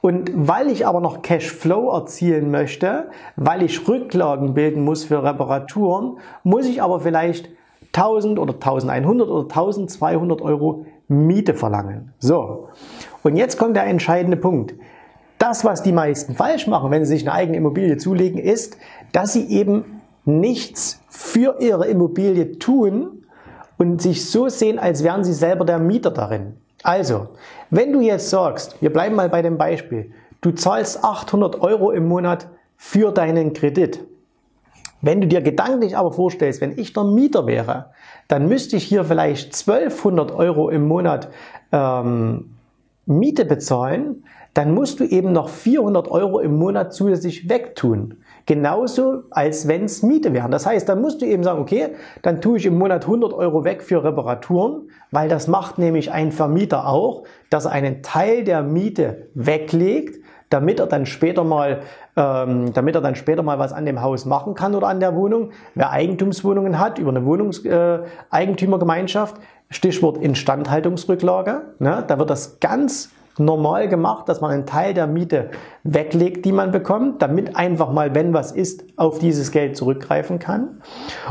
und 0.00 0.30
weil 0.34 0.68
ich 0.68 0.86
aber 0.86 1.00
noch 1.00 1.22
Cashflow 1.22 1.90
erzielen 1.90 2.52
möchte, 2.52 3.10
weil 3.34 3.62
ich 3.62 3.88
Rücklagen 3.88 4.54
bilden 4.54 4.84
muss 4.84 5.04
für 5.04 5.24
Reparaturen, 5.24 6.18
muss 6.44 6.66
ich 6.66 6.80
aber 6.80 7.00
vielleicht 7.00 7.50
1000 7.98 8.38
oder 8.38 8.54
1100 8.54 9.28
oder 9.28 9.42
1200 9.42 10.40
Euro 10.42 10.86
Miete 11.08 11.54
verlangen. 11.54 12.12
So. 12.18 12.68
Und 13.22 13.36
jetzt 13.36 13.58
kommt 13.58 13.76
der 13.76 13.86
entscheidende 13.86 14.36
Punkt. 14.36 14.74
Das, 15.38 15.64
was 15.64 15.82
die 15.82 15.92
meisten 15.92 16.34
falsch 16.34 16.66
machen, 16.66 16.90
wenn 16.90 17.04
sie 17.04 17.14
sich 17.14 17.28
eine 17.28 17.32
eigene 17.32 17.56
Immobilie 17.58 17.96
zulegen, 17.96 18.38
ist, 18.38 18.76
dass 19.12 19.32
sie 19.32 19.48
eben 19.48 20.00
nichts 20.24 21.00
für 21.08 21.56
ihre 21.60 21.86
Immobilie 21.86 22.58
tun 22.58 23.24
und 23.78 24.02
sich 24.02 24.28
so 24.30 24.48
sehen, 24.48 24.78
als 24.78 25.02
wären 25.02 25.24
sie 25.24 25.32
selber 25.32 25.64
der 25.64 25.78
Mieter 25.78 26.10
darin. 26.10 26.54
Also, 26.82 27.28
wenn 27.70 27.92
du 27.92 28.00
jetzt 28.00 28.30
sagst, 28.30 28.80
wir 28.82 28.92
bleiben 28.92 29.14
mal 29.14 29.28
bei 29.28 29.42
dem 29.42 29.58
Beispiel, 29.58 30.12
du 30.40 30.52
zahlst 30.52 31.04
800 31.04 31.60
Euro 31.60 31.90
im 31.90 32.06
Monat 32.06 32.48
für 32.76 33.12
deinen 33.12 33.52
Kredit. 33.52 34.04
Wenn 35.00 35.20
du 35.20 35.26
dir 35.26 35.40
gedanklich 35.40 35.96
aber 35.96 36.12
vorstellst, 36.12 36.60
wenn 36.60 36.76
ich 36.76 36.92
der 36.92 37.04
Mieter 37.04 37.46
wäre, 37.46 37.90
dann 38.26 38.48
müsste 38.48 38.76
ich 38.76 38.84
hier 38.84 39.04
vielleicht 39.04 39.54
1200 39.54 40.32
Euro 40.32 40.70
im 40.70 40.86
Monat 40.86 41.28
ähm, 41.72 42.56
Miete 43.06 43.44
bezahlen, 43.44 44.24
dann 44.54 44.74
musst 44.74 45.00
du 45.00 45.04
eben 45.04 45.32
noch 45.32 45.48
400 45.48 46.10
Euro 46.10 46.40
im 46.40 46.56
Monat 46.56 46.92
zusätzlich 46.92 47.48
wegtun. 47.48 48.18
Genauso, 48.44 49.22
als 49.30 49.68
wenn 49.68 49.84
es 49.84 50.02
Miete 50.02 50.32
wären. 50.32 50.50
Das 50.50 50.66
heißt, 50.66 50.88
dann 50.88 51.00
musst 51.00 51.22
du 51.22 51.26
eben 51.26 51.44
sagen, 51.44 51.60
okay, 51.60 51.90
dann 52.22 52.40
tue 52.40 52.56
ich 52.56 52.66
im 52.66 52.76
Monat 52.76 53.04
100 53.04 53.32
Euro 53.34 53.64
weg 53.64 53.82
für 53.82 54.02
Reparaturen, 54.02 54.90
weil 55.10 55.28
das 55.28 55.48
macht 55.48 55.78
nämlich 55.78 56.12
ein 56.12 56.32
Vermieter 56.32 56.88
auch, 56.88 57.24
dass 57.50 57.66
er 57.66 57.72
einen 57.72 58.02
Teil 58.02 58.44
der 58.44 58.62
Miete 58.62 59.28
weglegt, 59.34 60.24
damit 60.50 60.80
er 60.80 60.86
dann 60.86 61.06
später 61.06 61.44
mal, 61.44 61.82
ähm, 62.18 62.74
damit 62.74 62.94
er 62.96 63.00
dann 63.00 63.14
später 63.14 63.44
mal 63.44 63.60
was 63.60 63.72
an 63.72 63.86
dem 63.86 64.02
Haus 64.02 64.24
machen 64.24 64.54
kann 64.54 64.74
oder 64.74 64.88
an 64.88 64.98
der 64.98 65.14
Wohnung. 65.14 65.50
Wer 65.76 65.92
Eigentumswohnungen 65.92 66.80
hat 66.80 66.98
über 66.98 67.10
eine 67.10 67.24
Wohnungseigentümergemeinschaft, 67.24 69.38
äh, 69.38 69.40
Stichwort 69.70 70.18
Instandhaltungsrücklage, 70.18 71.62
ne, 71.78 72.02
da 72.06 72.18
wird 72.18 72.30
das 72.30 72.58
ganz 72.58 73.10
normal 73.38 73.86
gemacht, 73.86 74.28
dass 74.28 74.40
man 74.40 74.50
einen 74.50 74.66
Teil 74.66 74.94
der 74.94 75.06
Miete 75.06 75.50
weglegt, 75.84 76.44
die 76.44 76.50
man 76.50 76.72
bekommt, 76.72 77.22
damit 77.22 77.54
einfach 77.54 77.92
mal, 77.92 78.16
wenn 78.16 78.34
was 78.34 78.50
ist, 78.50 78.82
auf 78.96 79.20
dieses 79.20 79.52
Geld 79.52 79.76
zurückgreifen 79.76 80.40
kann. 80.40 80.82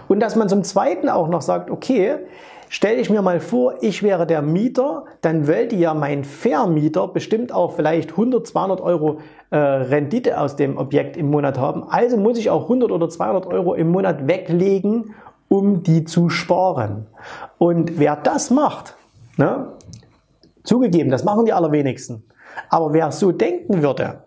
Und 0.08 0.22
dass 0.22 0.38
man 0.38 0.48
zum 0.48 0.64
Zweiten 0.64 1.10
auch 1.10 1.28
noch 1.28 1.42
sagt, 1.42 1.70
okay, 1.70 2.16
Stell 2.70 2.98
dich 2.98 3.10
mir 3.10 3.22
mal 3.22 3.40
vor, 3.40 3.76
ich 3.82 4.04
wäre 4.04 4.28
der 4.28 4.42
Mieter, 4.42 5.06
dann 5.22 5.48
wollte 5.48 5.76
ja 5.76 5.94
mein 5.94 6.26
Vermieter 6.26 7.08
bestimmt 7.08 7.54
auch 7.54 7.74
vielleicht 7.74 8.12
100, 8.12 8.46
200 8.46 8.82
Euro 8.82 9.20
äh, 9.52 9.58
Rendite 9.58 10.40
aus 10.40 10.56
dem 10.58 10.78
Objekt 10.78 11.16
im 11.16 11.30
Monat 11.30 11.58
haben. 11.58 11.84
Also 11.90 12.18
muss 12.18 12.38
ich 12.38 12.50
auch 12.50 12.64
100 12.64 12.92
oder 12.92 13.10
200 13.10 13.46
Euro 13.48 13.74
im 13.74 13.90
Monat 13.90 14.28
weglegen, 14.28 15.16
um 15.48 15.84
die 15.84 16.04
zu 16.04 16.30
sparen. 16.30 17.08
Und 17.58 18.00
wer 18.00 18.18
das 18.18 18.50
macht, 18.50 18.98
ne, 19.38 19.70
Zugegeben, 20.68 21.10
das 21.10 21.24
machen 21.24 21.46
die 21.46 21.54
allerwenigsten. 21.54 22.24
Aber 22.70 22.92
wer 22.92 23.14
so 23.14 23.32
denken 23.32 23.82
würde, 23.82 24.24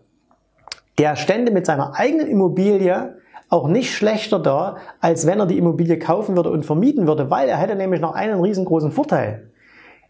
der 0.96 1.14
stände 1.14 1.52
mit 1.52 1.66
seiner 1.66 1.94
eigenen 1.94 2.28
Immobilie 2.28 3.14
auch 3.50 3.68
nicht 3.68 3.92
schlechter 3.92 4.38
da, 4.38 4.76
als 5.00 5.26
wenn 5.26 5.40
er 5.40 5.46
die 5.46 5.58
Immobilie 5.58 5.98
kaufen 5.98 6.36
würde 6.36 6.50
und 6.50 6.64
vermieten 6.64 7.06
würde, 7.06 7.30
weil 7.30 7.48
er 7.48 7.58
hätte 7.58 7.74
nämlich 7.74 8.00
noch 8.00 8.14
einen 8.14 8.40
riesengroßen 8.40 8.92
Vorteil. 8.92 9.50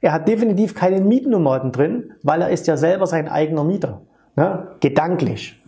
Er 0.02 0.12
hat 0.12 0.28
definitiv 0.28 0.74
keinen 0.74 1.08
Mietnomaden 1.08 1.72
drin, 1.72 2.12
weil 2.22 2.42
er 2.42 2.50
ist 2.50 2.66
ja 2.66 2.76
selber 2.76 3.06
sein 3.06 3.28
eigener 3.28 3.64
Mieter. 3.64 4.02
Ne? 4.36 4.68
Gedanklich. 4.80 5.60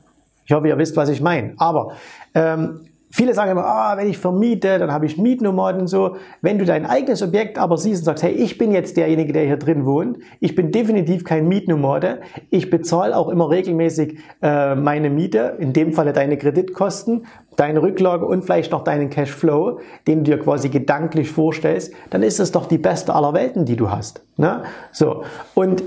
Ich 0.45 0.53
hoffe, 0.53 0.69
ihr 0.69 0.79
wisst, 0.79 0.97
was 0.97 1.09
ich 1.09 1.21
meine. 1.21 1.55
Aber 1.57 1.93
ähm, 2.35 2.81
Viele 3.15 3.35
sagen 3.35 3.51
immer, 3.51 3.67
ah, 3.67 3.99
wenn 3.99 4.09
ich 4.09 4.17
vermiete, 4.17 4.79
dann 4.79 4.91
habe 4.91 5.05
ich 5.05 5.19
Mietnummern 5.19 5.81
und 5.81 5.87
so. 5.87 6.17
Wenn 6.41 6.59
du 6.59 6.65
dein 6.65 6.87
eigenes 6.87 7.23
Objekt 7.23 7.59
aber 7.59 7.77
siehst 7.77 8.01
und 8.01 8.05
sagst, 8.07 8.23
hey, 8.23 8.33
ich 8.33 8.57
bin 8.57 8.73
jetzt 8.73 8.97
derjenige, 8.97 9.35
der 9.35 9.45
hier 9.45 9.59
drin 9.59 9.85
wohnt, 9.85 10.17
ich 10.41 10.55
bin 10.55 10.73
definitiv 10.73 11.23
kein 11.23 11.47
Mietnomade, 11.47 12.23
ich 12.49 12.71
bezahle 12.71 13.15
auch 13.15 13.29
immer 13.29 13.51
regelmäßig 13.51 14.19
äh, 14.41 14.75
meine 14.77 15.11
Miete, 15.11 15.59
in 15.59 15.75
dem 15.75 15.93
Falle 15.93 16.15
deine 16.15 16.39
Kreditkosten, 16.39 17.27
deine 17.57 17.83
Rücklage 17.83 18.25
und 18.25 18.45
vielleicht 18.45 18.73
noch 18.73 18.85
deinen 18.85 19.11
Cashflow, 19.11 19.81
den 20.07 20.25
du 20.25 20.31
dir 20.31 20.39
quasi 20.39 20.69
gedanklich 20.69 21.31
vorstellst, 21.31 21.93
dann 22.11 22.23
ist 22.23 22.41
es 22.41 22.53
doch 22.53 22.67
die 22.67 22.79
beste 22.79 23.15
aller 23.15 23.35
Welten, 23.35 23.65
die 23.65 23.77
du 23.77 23.91
hast. 23.91 24.23
Ne? 24.37 24.63
So. 24.93 25.25
Und 25.55 25.83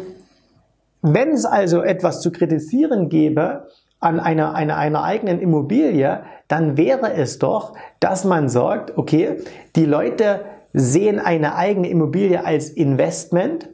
wenn 1.01 1.29
es 1.29 1.45
also 1.45 1.81
etwas 1.81 2.22
zu 2.22 2.31
kritisieren 2.31 3.10
gäbe, 3.10 3.67
an 4.00 4.19
einer, 4.19 4.53
einer, 4.53 4.77
einer 4.77 5.03
eigenen 5.03 5.39
Immobilie, 5.39 6.24
dann 6.48 6.77
wäre 6.77 7.13
es 7.13 7.39
doch, 7.39 7.75
dass 8.00 8.24
man 8.24 8.50
sagt, 8.50 8.98
okay, 8.98 9.38
die 9.75 9.86
Leute 9.86 10.41
sehen 10.74 11.19
eine 11.19 11.55
eigene 11.55 11.89
Immobilie 11.89 12.45
als 12.45 12.69
Investment, 12.69 13.69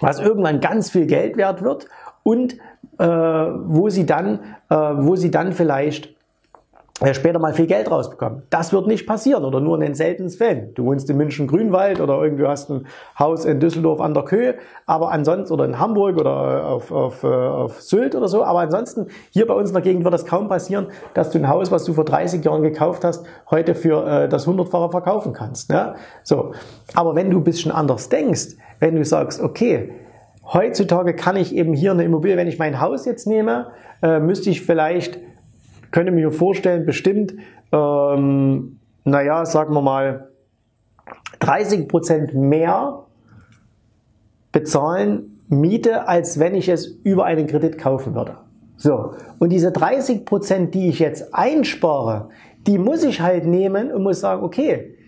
was 0.00 0.18
irgendwann 0.18 0.60
ganz 0.60 0.90
viel 0.90 1.06
Geld 1.06 1.36
wert 1.36 1.62
wird 1.62 1.86
und 2.22 2.54
äh, 2.98 3.06
wo 3.06 3.88
sie 3.88 4.06
dann, 4.06 4.40
äh, 4.68 4.74
wo 4.74 5.14
sie 5.14 5.30
dann 5.30 5.52
vielleicht 5.52 6.15
später 7.12 7.38
mal 7.38 7.52
viel 7.52 7.66
Geld 7.66 7.90
rausbekommen. 7.90 8.42
Das 8.48 8.72
wird 8.72 8.86
nicht 8.86 9.06
passieren 9.06 9.44
oder 9.44 9.60
nur 9.60 9.74
in 9.74 9.82
den 9.82 9.94
seltenen 9.94 10.30
Fällen. 10.30 10.72
Du 10.74 10.86
wohnst 10.86 11.10
in 11.10 11.18
München 11.18 11.46
Grünwald 11.46 12.00
oder 12.00 12.22
irgendwie 12.22 12.46
hast 12.46 12.70
ein 12.70 12.86
Haus 13.18 13.44
in 13.44 13.60
Düsseldorf 13.60 14.00
an 14.00 14.14
der 14.14 14.24
Köhe, 14.24 14.54
aber 14.86 15.10
ansonsten 15.10 15.52
oder 15.52 15.66
in 15.66 15.78
Hamburg 15.78 16.16
oder 16.18 16.66
auf, 16.66 16.90
auf, 16.90 17.22
äh, 17.22 17.26
auf 17.26 17.82
Sylt 17.82 18.14
oder 18.14 18.28
so. 18.28 18.42
Aber 18.44 18.60
ansonsten 18.60 19.08
hier 19.30 19.46
bei 19.46 19.52
uns 19.52 19.70
in 19.70 19.74
der 19.74 19.82
Gegend 19.82 20.04
wird 20.04 20.14
das 20.14 20.24
kaum 20.24 20.48
passieren, 20.48 20.86
dass 21.12 21.30
du 21.30 21.38
ein 21.38 21.48
Haus, 21.48 21.70
was 21.70 21.84
du 21.84 21.92
vor 21.92 22.04
30 22.04 22.42
Jahren 22.42 22.62
gekauft 22.62 23.04
hast, 23.04 23.26
heute 23.50 23.74
für 23.74 24.06
äh, 24.06 24.28
das 24.28 24.46
hundertfache 24.46 24.90
verkaufen 24.90 25.34
kannst. 25.34 25.68
Ne? 25.68 25.96
So, 26.22 26.52
aber 26.94 27.14
wenn 27.14 27.30
du 27.30 27.38
ein 27.38 27.44
bisschen 27.44 27.72
anders 27.72 28.08
denkst, 28.08 28.56
wenn 28.80 28.96
du 28.96 29.04
sagst, 29.04 29.42
okay, 29.42 29.92
heutzutage 30.50 31.14
kann 31.14 31.36
ich 31.36 31.54
eben 31.54 31.74
hier 31.74 31.90
eine 31.90 32.04
Immobilie, 32.04 32.38
wenn 32.38 32.48
ich 32.48 32.58
mein 32.58 32.80
Haus 32.80 33.04
jetzt 33.04 33.26
nehme, 33.26 33.68
äh, 34.02 34.18
müsste 34.18 34.48
ich 34.48 34.62
vielleicht 34.62 35.18
könnte 35.96 36.12
mir 36.12 36.30
vorstellen, 36.30 36.84
bestimmt, 36.84 37.32
ähm, 37.72 38.78
naja, 39.04 39.46
sagen 39.46 39.72
wir 39.72 39.80
mal, 39.80 40.28
30 41.38 41.88
Prozent 41.88 42.34
mehr 42.34 43.06
bezahlen 44.52 45.40
Miete, 45.48 46.06
als 46.06 46.38
wenn 46.38 46.54
ich 46.54 46.68
es 46.68 46.86
über 46.86 47.24
einen 47.24 47.46
Kredit 47.46 47.78
kaufen 47.78 48.14
würde. 48.14 48.36
So. 48.76 49.14
Und 49.38 49.48
diese 49.48 49.72
30 49.72 50.26
Prozent, 50.26 50.74
die 50.74 50.90
ich 50.90 50.98
jetzt 50.98 51.34
einspare, 51.34 52.28
die 52.66 52.76
muss 52.76 53.02
ich 53.02 53.22
halt 53.22 53.46
nehmen 53.46 53.90
und 53.90 54.02
muss 54.02 54.20
sagen, 54.20 54.42
okay, 54.42 54.98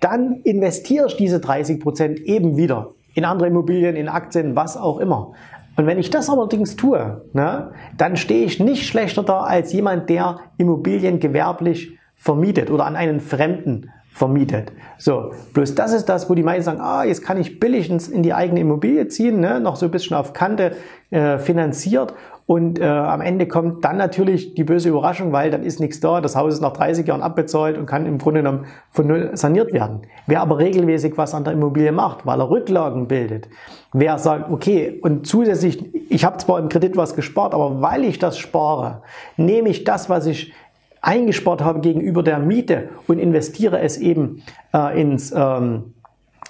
dann 0.00 0.40
investiere 0.42 1.06
ich 1.06 1.16
diese 1.16 1.38
30 1.38 1.78
Prozent 1.78 2.18
eben 2.18 2.56
wieder 2.56 2.90
in 3.14 3.24
andere 3.24 3.46
Immobilien, 3.46 3.94
in 3.94 4.08
Aktien, 4.08 4.56
was 4.56 4.76
auch 4.76 4.98
immer. 4.98 5.34
Und 5.76 5.86
wenn 5.86 5.98
ich 5.98 6.10
das 6.10 6.30
allerdings 6.30 6.76
tue, 6.76 7.22
ne, 7.32 7.72
dann 7.96 8.16
stehe 8.16 8.44
ich 8.44 8.60
nicht 8.60 8.86
schlechter 8.86 9.22
da 9.22 9.40
als 9.40 9.72
jemand, 9.72 10.08
der 10.08 10.40
Immobilien 10.56 11.20
gewerblich 11.20 11.98
vermietet 12.14 12.70
oder 12.70 12.86
an 12.86 12.96
einen 12.96 13.20
Fremden 13.20 13.90
vermietet. 14.14 14.72
So, 14.96 15.32
bloß 15.52 15.74
das 15.74 15.92
ist 15.92 16.08
das, 16.08 16.30
wo 16.30 16.34
die 16.34 16.44
meisten 16.44 16.64
sagen, 16.64 16.80
ah, 16.80 17.04
jetzt 17.04 17.22
kann 17.22 17.40
ich 17.40 17.58
billig 17.58 17.90
in 17.90 18.22
die 18.22 18.32
eigene 18.32 18.60
Immobilie 18.60 19.08
ziehen, 19.08 19.40
ne, 19.40 19.58
noch 19.58 19.74
so 19.74 19.86
ein 19.86 19.90
bisschen 19.90 20.16
auf 20.16 20.32
Kante 20.32 20.76
äh, 21.10 21.38
finanziert 21.38 22.14
und 22.46 22.78
äh, 22.78 22.84
am 22.84 23.22
Ende 23.22 23.48
kommt 23.48 23.84
dann 23.84 23.96
natürlich 23.96 24.54
die 24.54 24.64
böse 24.64 24.90
Überraschung, 24.90 25.32
weil 25.32 25.50
dann 25.50 25.62
ist 25.62 25.80
nichts 25.80 26.00
da, 26.00 26.20
das 26.20 26.36
Haus 26.36 26.54
ist 26.54 26.60
nach 26.60 26.74
30 26.74 27.06
Jahren 27.06 27.22
abbezahlt 27.22 27.78
und 27.78 27.86
kann 27.86 28.04
im 28.04 28.18
Grunde 28.18 28.40
genommen 28.40 28.66
von 28.90 29.06
null 29.06 29.30
saniert 29.32 29.72
werden. 29.72 30.02
Wer 30.26 30.42
aber 30.42 30.58
regelmäßig 30.58 31.16
was 31.16 31.34
an 31.34 31.44
der 31.44 31.54
Immobilie 31.54 31.92
macht, 31.92 32.26
weil 32.26 32.40
er 32.40 32.50
Rücklagen 32.50 33.08
bildet, 33.08 33.48
wer 33.94 34.18
sagt, 34.18 34.50
okay, 34.50 35.00
und 35.02 35.26
zusätzlich, 35.26 35.82
ich 36.10 36.24
habe 36.24 36.36
zwar 36.36 36.58
im 36.58 36.68
Kredit 36.68 36.96
was 36.98 37.14
gespart, 37.16 37.54
aber 37.54 37.80
weil 37.80 38.04
ich 38.04 38.18
das 38.18 38.36
spare, 38.36 39.02
nehme 39.38 39.70
ich 39.70 39.84
das, 39.84 40.10
was 40.10 40.26
ich 40.26 40.52
eingespart 41.00 41.62
habe 41.62 41.80
gegenüber 41.80 42.22
der 42.22 42.38
Miete 42.38 42.90
und 43.06 43.18
investiere 43.18 43.80
es 43.80 43.96
eben 43.96 44.42
äh, 44.74 45.00
ins 45.00 45.32
ähm, 45.34 45.94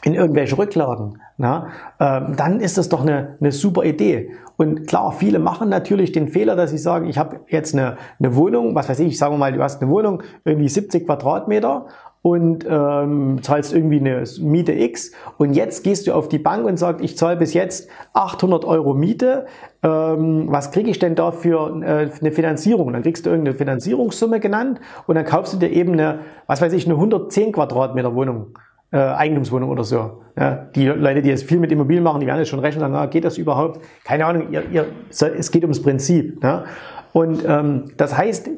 in 0.04 0.14
irgendwelche 0.14 0.58
Rücklagen, 0.58 1.18
na, 1.36 1.68
äh, 1.98 2.20
dann 2.36 2.60
ist 2.60 2.78
das 2.78 2.88
doch 2.88 3.02
eine, 3.02 3.36
eine 3.40 3.52
super 3.52 3.84
Idee. 3.84 4.30
Und 4.56 4.86
klar, 4.86 5.12
viele 5.12 5.40
machen 5.40 5.68
natürlich 5.68 6.12
den 6.12 6.28
Fehler, 6.28 6.54
dass 6.54 6.70
sie 6.70 6.78
sagen, 6.78 7.08
ich 7.08 7.18
habe 7.18 7.40
jetzt 7.48 7.74
eine, 7.74 7.96
eine 8.20 8.36
Wohnung, 8.36 8.74
was 8.74 8.88
weiß 8.88 9.00
ich, 9.00 9.18
sagen 9.18 9.34
wir 9.34 9.38
mal, 9.38 9.52
du 9.52 9.62
hast 9.62 9.82
eine 9.82 9.90
Wohnung, 9.90 10.22
irgendwie 10.44 10.68
70 10.68 11.06
Quadratmeter 11.06 11.86
und 12.22 12.64
ähm, 12.66 13.42
zahlst 13.42 13.74
irgendwie 13.74 13.98
eine 13.98 14.24
Miete 14.40 14.72
X 14.72 15.10
und 15.36 15.52
jetzt 15.54 15.82
gehst 15.82 16.06
du 16.06 16.14
auf 16.14 16.28
die 16.28 16.38
Bank 16.38 16.64
und 16.66 16.78
sagst, 16.78 17.04
ich 17.04 17.18
zahle 17.18 17.36
bis 17.36 17.52
jetzt 17.52 17.90
800 18.14 18.64
Euro 18.64 18.94
Miete, 18.94 19.44
ähm, 19.82 20.46
was 20.48 20.70
kriege 20.70 20.88
ich 20.88 20.98
denn 21.00 21.16
da 21.16 21.32
für 21.32 21.82
äh, 21.82 22.08
eine 22.18 22.32
Finanzierung? 22.32 22.92
Dann 22.92 23.02
kriegst 23.02 23.26
du 23.26 23.30
irgendeine 23.30 23.58
Finanzierungssumme 23.58 24.40
genannt 24.40 24.80
und 25.06 25.16
dann 25.16 25.24
kaufst 25.24 25.52
du 25.52 25.58
dir 25.58 25.70
eben 25.70 25.94
eine, 25.94 26.20
was 26.46 26.62
weiß 26.62 26.72
ich, 26.72 26.86
eine 26.86 26.94
110 26.94 27.52
Quadratmeter 27.52 28.14
Wohnung 28.14 28.56
äh, 28.94 28.98
Eigentumswohnung 28.98 29.70
oder 29.70 29.82
so. 29.82 30.22
Ja, 30.38 30.66
die 30.74 30.86
Leute, 30.86 31.20
die 31.20 31.28
jetzt 31.28 31.44
viel 31.44 31.58
mit 31.58 31.72
Immobilien 31.72 32.04
machen, 32.04 32.20
die 32.20 32.28
werden 32.28 32.38
jetzt 32.38 32.48
schon 32.48 32.60
rechnen, 32.60 32.78
sagen, 32.78 32.92
na, 32.92 33.06
geht 33.06 33.24
das 33.24 33.38
überhaupt? 33.38 33.80
Keine 34.04 34.24
Ahnung, 34.24 34.52
ihr, 34.52 34.62
ihr, 34.70 34.86
es 35.10 35.50
geht 35.50 35.62
ums 35.64 35.82
Prinzip. 35.82 36.42
Ja? 36.44 36.64
Und 37.12 37.44
ähm, 37.44 37.90
das 37.96 38.16
heißt, 38.16 38.50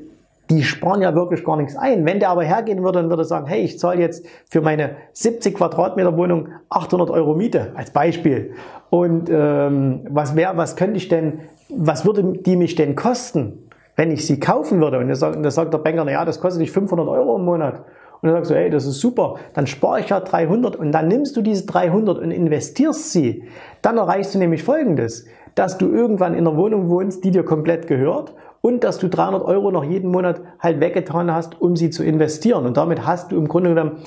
die 0.50 0.62
sparen 0.62 1.00
ja 1.00 1.14
wirklich 1.14 1.42
gar 1.42 1.56
nichts 1.56 1.74
ein. 1.74 2.04
Wenn 2.04 2.20
der 2.20 2.28
aber 2.28 2.44
hergehen 2.44 2.84
würde 2.84 2.98
und 2.98 3.08
würde 3.08 3.24
sagen, 3.24 3.46
hey, 3.46 3.62
ich 3.62 3.78
zahle 3.78 4.00
jetzt 4.00 4.26
für 4.50 4.60
meine 4.60 4.96
70 5.14 5.54
Quadratmeter 5.54 6.16
Wohnung 6.18 6.48
800 6.68 7.08
Euro 7.10 7.34
Miete 7.34 7.72
als 7.74 7.90
Beispiel. 7.90 8.52
Und 8.90 9.30
ähm, 9.32 10.00
was 10.10 10.36
wäre, 10.36 10.56
was 10.58 10.76
könnte 10.76 10.98
ich 10.98 11.08
denn, 11.08 11.40
was 11.70 12.04
würde 12.04 12.34
die 12.44 12.56
mich 12.56 12.74
denn 12.74 12.94
kosten, 12.94 13.70
wenn 13.96 14.12
ich 14.12 14.26
sie 14.26 14.38
kaufen 14.38 14.80
würde? 14.80 14.98
Und 14.98 15.08
da 15.08 15.50
sagt, 15.50 15.72
der 15.72 15.78
Banker, 15.78 16.04
na 16.04 16.24
das 16.26 16.40
kostet 16.40 16.60
dich 16.60 16.70
500 16.70 17.08
Euro 17.08 17.36
im 17.36 17.44
Monat. 17.46 17.82
Und 18.20 18.28
dann 18.28 18.36
sagst 18.36 18.50
du, 18.50 18.54
hey, 18.54 18.70
das 18.70 18.86
ist 18.86 19.00
super, 19.00 19.36
dann 19.54 19.66
spare 19.66 20.00
ich 20.00 20.08
ja 20.08 20.20
300 20.20 20.76
und 20.76 20.92
dann 20.92 21.08
nimmst 21.08 21.36
du 21.36 21.42
diese 21.42 21.66
300 21.66 22.18
und 22.18 22.30
investierst 22.30 23.12
sie. 23.12 23.44
Dann 23.82 23.98
erreichst 23.98 24.34
du 24.34 24.38
nämlich 24.38 24.62
Folgendes, 24.62 25.26
dass 25.54 25.78
du 25.78 25.88
irgendwann 25.88 26.34
in 26.34 26.46
einer 26.46 26.56
Wohnung 26.56 26.88
wohnst, 26.88 27.24
die 27.24 27.30
dir 27.30 27.44
komplett 27.44 27.86
gehört 27.86 28.34
und 28.60 28.84
dass 28.84 28.98
du 28.98 29.08
300 29.08 29.44
Euro 29.44 29.70
noch 29.70 29.84
jeden 29.84 30.10
Monat 30.10 30.40
halt 30.58 30.80
weggetan 30.80 31.32
hast, 31.32 31.60
um 31.60 31.76
sie 31.76 31.90
zu 31.90 32.02
investieren. 32.02 32.66
Und 32.66 32.76
damit 32.76 33.06
hast 33.06 33.32
du 33.32 33.36
im 33.36 33.48
Grunde 33.48 33.70
genommen 33.70 33.98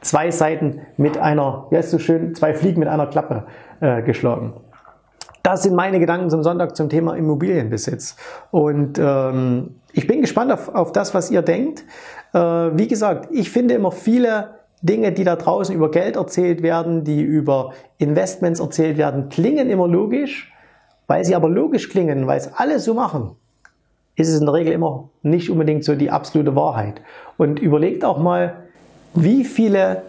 zwei 0.00 0.30
Seiten 0.30 0.80
mit 0.96 1.18
einer, 1.18 1.66
wie 1.70 1.76
heißt 1.76 1.90
so 1.90 1.98
schön, 1.98 2.34
zwei 2.34 2.54
Fliegen 2.54 2.80
mit 2.80 2.88
einer 2.88 3.06
Klappe 3.06 3.44
äh, 3.80 4.02
geschlagen. 4.02 4.54
Das 5.42 5.62
sind 5.62 5.74
meine 5.74 5.98
Gedanken 5.98 6.30
zum 6.30 6.42
Sonntag 6.42 6.76
zum 6.76 6.88
Thema 6.88 7.14
Immobilienbesitz. 7.14 8.16
Und 8.50 8.98
ähm, 8.98 9.76
ich 9.92 10.06
bin 10.06 10.20
gespannt 10.20 10.52
auf, 10.52 10.68
auf 10.74 10.92
das, 10.92 11.14
was 11.14 11.30
ihr 11.30 11.42
denkt. 11.42 11.84
Äh, 12.32 12.38
wie 12.38 12.88
gesagt, 12.88 13.28
ich 13.32 13.50
finde 13.50 13.74
immer 13.74 13.92
viele 13.92 14.58
Dinge, 14.82 15.12
die 15.12 15.24
da 15.24 15.36
draußen 15.36 15.74
über 15.74 15.90
Geld 15.90 16.16
erzählt 16.16 16.62
werden, 16.62 17.04
die 17.04 17.20
über 17.20 17.72
Investments 17.98 18.60
erzählt 18.60 18.96
werden, 18.96 19.28
klingen 19.28 19.70
immer 19.70 19.88
logisch. 19.88 20.52
Weil 21.06 21.24
sie 21.24 21.34
aber 21.34 21.48
logisch 21.48 21.88
klingen, 21.88 22.26
weil 22.26 22.36
es 22.36 22.52
alle 22.54 22.78
so 22.80 22.92
machen, 22.92 23.30
ist 24.14 24.28
es 24.28 24.40
in 24.40 24.46
der 24.46 24.54
Regel 24.54 24.74
immer 24.74 25.08
nicht 25.22 25.48
unbedingt 25.48 25.82
so 25.82 25.94
die 25.94 26.10
absolute 26.10 26.54
Wahrheit. 26.54 27.00
Und 27.38 27.58
überlegt 27.58 28.04
auch 28.04 28.18
mal, 28.18 28.56
wie 29.14 29.44
viele 29.44 30.02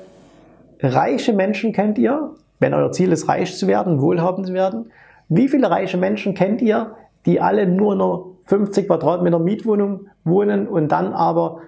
reiche 0.81 1.31
Menschen 1.31 1.71
kennt 1.71 1.97
ihr, 1.97 2.31
wenn 2.59 2.73
euer 2.73 2.91
Ziel 2.91 3.13
ist, 3.13 3.29
reich 3.29 3.57
zu 3.57 3.67
werden, 3.67 4.01
wohlhabend 4.01 4.47
zu 4.47 4.53
werden? 4.53 4.91
Wie 5.29 5.47
viele 5.47 5.69
reiche 5.69 5.97
Menschen 5.97 6.33
kennt 6.33 6.61
ihr, 6.61 6.95
die 7.25 7.39
alle 7.39 7.65
nur 7.65 7.93
in 7.93 8.01
einer 8.01 8.23
50 8.45 8.87
Quadratmeter 8.87 9.39
Mietwohnung 9.39 10.07
wohnen 10.25 10.67
und 10.67 10.89
dann 10.91 11.13
aber 11.13 11.61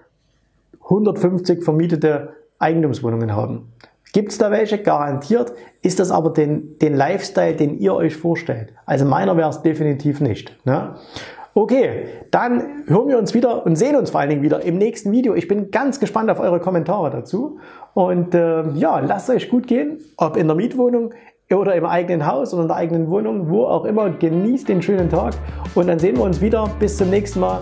150 0.91 1.63
vermietete 1.63 2.33
Eigentumswohnungen 2.60 3.36
haben? 3.36 3.71
Gibt 4.13 4.31
es 4.31 4.38
da 4.38 4.51
welche? 4.51 4.77
Garantiert. 4.77 5.53
Ist 5.81 6.00
das 6.00 6.12
aber 6.12 6.31
den, 6.31 6.77
den 6.79 6.95
Lifestyle, 6.95 7.55
den 7.55 7.79
ihr 7.79 7.93
euch 7.95 8.15
vorstellt? 8.15 8.74
Also 8.86 9.05
meiner 9.05 9.38
wäre 9.38 9.50
es 9.50 9.62
definitiv 9.62 10.19
nicht. 10.19 10.55
Ne? 10.65 10.95
Okay, 11.53 12.05
dann 12.29 12.83
hören 12.88 13.07
wir 13.07 13.17
uns 13.17 13.33
wieder 13.33 13.65
und 13.65 13.75
sehen 13.75 13.95
uns 13.95 14.10
vor 14.10 14.19
allen 14.19 14.29
Dingen 14.29 14.41
wieder 14.41 14.63
im 14.63 14.77
nächsten 14.77 15.12
Video. 15.12 15.33
Ich 15.33 15.48
bin 15.48 15.71
ganz 15.71 16.00
gespannt 16.00 16.29
auf 16.29 16.39
eure 16.39 16.60
Kommentare 16.60 17.10
dazu. 17.10 17.60
Und 17.93 18.36
äh, 18.36 18.69
ja, 18.71 19.00
lasst 19.00 19.29
euch 19.29 19.50
gut 19.50 19.67
gehen, 19.67 20.00
ob 20.17 20.38
in 20.38 20.48
der 20.48 20.55
Mietwohnung 20.55 21.13
oder 21.53 21.75
im 21.75 21.86
eigenen 21.86 22.25
Haus 22.25 22.53
oder 22.53 22.63
in 22.63 22.67
der 22.69 22.77
eigenen 22.77 23.10
Wohnung, 23.10 23.50
wo 23.50 23.65
auch 23.65 23.83
immer. 23.86 24.10
Genießt 24.10 24.69
den 24.69 24.81
schönen 24.81 25.10
Tag 25.10 25.33
und 25.75 25.88
dann 25.88 26.00
sehen 26.00 26.17
wir 26.17 26.24
uns 26.24 26.41
wieder. 26.41 26.69
Bis 26.79 26.98
zum 26.98 27.10
nächsten 27.10 27.41
Mal. 27.41 27.62